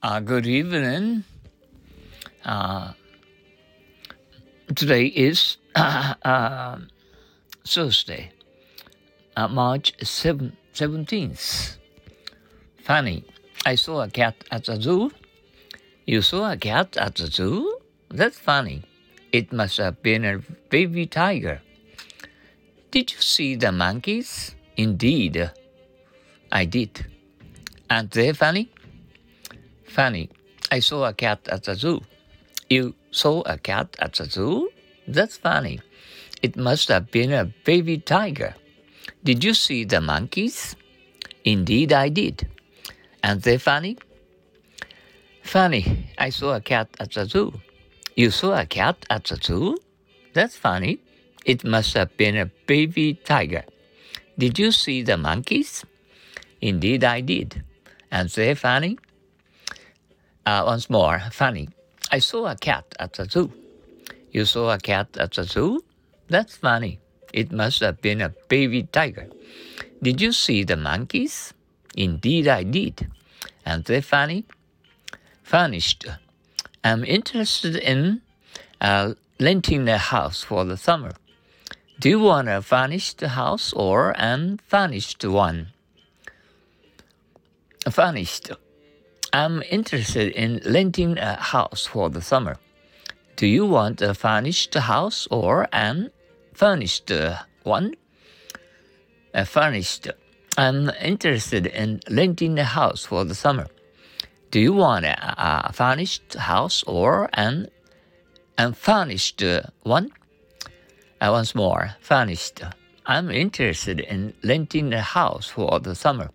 [0.00, 1.24] Uh, good evening.
[2.44, 2.92] Uh,
[4.76, 6.78] today is uh,
[7.66, 8.30] Thursday,
[9.36, 11.78] uh, March 7, 17th.
[12.84, 13.24] Funny,
[13.66, 15.10] I saw a cat at the zoo.
[16.06, 17.80] You saw a cat at the zoo?
[18.08, 18.84] That's funny.
[19.32, 20.38] It must have been a
[20.70, 21.60] baby tiger.
[22.92, 24.54] Did you see the monkeys?
[24.76, 25.50] Indeed,
[26.52, 27.04] I did.
[27.90, 28.70] Aren't they funny?
[29.98, 30.30] Funny.
[30.70, 32.02] I saw a cat at the zoo.
[32.70, 34.70] You saw a cat at the zoo?
[35.08, 35.80] That's funny.
[36.40, 38.54] It must have been a baby tiger.
[39.24, 40.76] Did you see the monkeys?
[41.44, 42.46] Indeed, I did.
[43.24, 43.98] Aren't they funny?
[45.42, 46.06] Funny.
[46.16, 47.54] I saw a cat at the zoo.
[48.14, 49.78] You saw a cat at the zoo?
[50.32, 51.00] That's funny.
[51.44, 53.64] It must have been a baby tiger.
[54.38, 55.84] Did you see the monkeys?
[56.60, 57.64] Indeed, I did.
[58.12, 58.96] Aren't they funny?
[60.46, 61.68] Uh, once more, funny.
[62.10, 63.52] I saw a cat at the zoo.
[64.32, 65.84] You saw a cat at the zoo?
[66.28, 67.00] That's funny.
[67.32, 69.28] It must have been a baby tiger.
[70.02, 71.52] Did you see the monkeys?
[71.96, 73.08] Indeed, I did.
[73.66, 74.44] Aren't they funny?
[75.42, 76.06] Furnished.
[76.84, 78.22] I'm interested in
[78.80, 81.12] uh, renting a house for the summer.
[81.98, 85.68] Do you want a furnished house or an furnished one?
[87.90, 88.52] Furnished.
[89.32, 92.56] I'm interested in renting a house for the summer.
[93.36, 96.10] Do you want a furnished house or an
[96.54, 97.12] furnished
[97.62, 97.94] one?
[99.34, 100.08] A furnished.
[100.56, 103.66] I'm interested in renting a house for the summer.
[104.50, 107.68] Do you want a, a furnished house or an
[108.56, 109.42] unfurnished
[109.82, 110.10] one?
[111.20, 112.62] Uh, once more, furnished.
[113.04, 116.30] I'm interested in renting a house for the summer.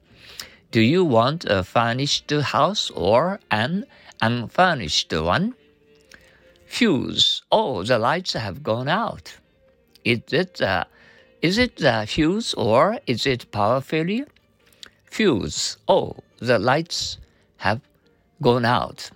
[0.74, 3.86] Do you want a furnished house or an
[4.20, 5.54] unfurnished one?
[6.66, 7.44] Fuse.
[7.52, 9.38] Oh, the lights have gone out.
[10.04, 10.86] Is it, uh,
[11.44, 14.26] is it the fuse or is it power failure?
[15.06, 15.78] Fuse.
[15.88, 17.20] Oh, the lights
[17.58, 17.82] have
[18.42, 19.12] gone out.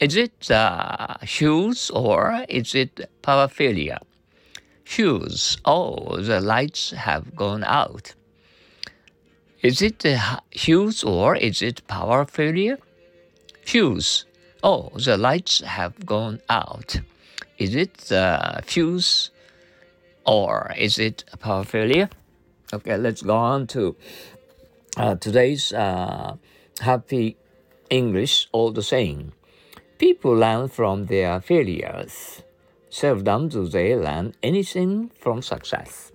[0.00, 3.98] Is it uh, fuse or is it power failure?
[4.86, 5.58] Fuse.
[5.66, 8.14] Oh, the lights have gone out.
[9.64, 10.20] Is it the
[10.50, 12.76] fuse or is it power failure?
[13.62, 14.26] Fuse.
[14.62, 17.00] Oh, the lights have gone out.
[17.56, 19.30] Is it the fuse
[20.26, 22.10] or is it a power failure?
[22.74, 23.96] Okay, let's go on to
[24.98, 26.36] uh, today's uh,
[26.80, 27.38] happy
[27.88, 29.32] English old saying.
[29.96, 32.42] People learn from their failures.
[32.90, 36.12] Seldom do they learn anything from success.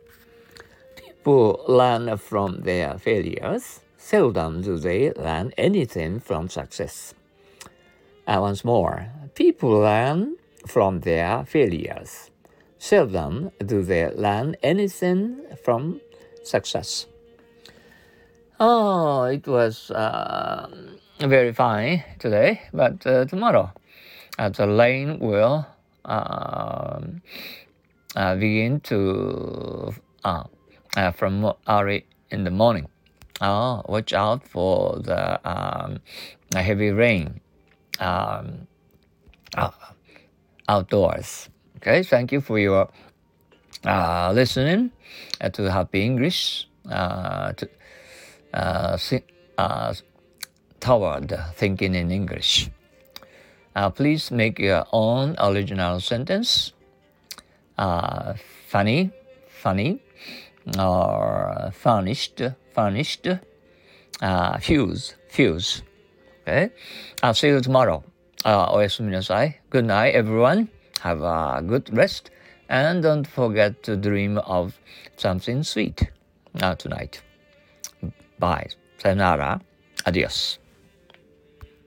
[1.19, 3.81] People learn from their failures.
[3.97, 7.13] Seldom do they learn anything from success.
[8.25, 12.31] And once more, people learn from their failures.
[12.77, 15.99] Seldom do they learn anything from
[16.45, 17.05] success.
[18.57, 20.69] Oh, it was uh,
[21.19, 23.73] very fine today, but uh, tomorrow
[24.37, 25.67] uh, the rain will
[26.05, 27.21] um,
[28.15, 29.93] uh, begin to
[30.95, 32.87] uh, from early in the morning.
[33.41, 35.99] Oh, watch out for the um,
[36.53, 37.39] heavy rain
[37.99, 38.67] um,
[39.55, 39.71] uh,
[40.67, 41.49] outdoors.
[41.77, 42.89] Okay, thank you for your
[43.85, 44.91] uh, listening
[45.39, 47.69] uh, to Happy English uh, to,
[48.53, 49.93] uh,
[50.81, 52.69] toward thinking in English.
[53.95, 56.73] Please make your own original sentence.
[57.77, 59.11] Funny,
[59.47, 60.01] funny,
[60.78, 62.42] or furnished,
[62.74, 63.28] furnished.
[64.20, 65.82] Uh, fuse, fuse.
[66.42, 66.70] Okay.
[67.22, 68.02] I'll see you tomorrow.
[68.44, 69.60] Uh, おやすみなさい.
[69.70, 70.68] Good night, everyone.
[71.00, 72.30] Have a good rest.
[72.68, 74.78] And don't forget to dream of
[75.16, 76.10] something sweet
[76.60, 77.22] uh, tonight.
[78.38, 78.68] Bye.
[78.98, 79.60] Sayonara.
[80.06, 80.58] Adios.